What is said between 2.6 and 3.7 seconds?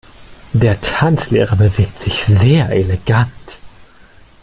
elegant.